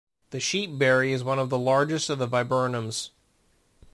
The 0.31 0.39
sheepberry 0.39 1.11
is 1.11 1.23
one 1.23 1.37
of 1.37 1.51
the 1.51 1.59
largest 1.59 2.09
of 2.09 2.17
the 2.17 2.27
viburnums. 2.27 3.11